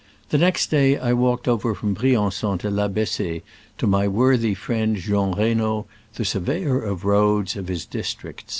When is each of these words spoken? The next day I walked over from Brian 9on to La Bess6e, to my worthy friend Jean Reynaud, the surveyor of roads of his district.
The 0.29 0.39
next 0.39 0.71
day 0.71 0.97
I 0.97 1.13
walked 1.13 1.47
over 1.47 1.75
from 1.75 1.93
Brian 1.93 2.15
9on 2.15 2.59
to 2.61 2.71
La 2.71 2.87
Bess6e, 2.87 3.43
to 3.77 3.85
my 3.85 4.07
worthy 4.07 4.55
friend 4.55 4.95
Jean 4.97 5.35
Reynaud, 5.35 5.85
the 6.15 6.25
surveyor 6.25 6.81
of 6.81 7.05
roads 7.05 7.55
of 7.55 7.67
his 7.67 7.85
district. 7.85 8.49